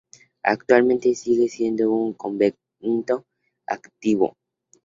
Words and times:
Actualmente 0.41 1.13
sigue 1.13 1.47
siendo 1.47 1.91
un 1.91 2.13
convento 2.13 3.25
activo. 3.67 4.33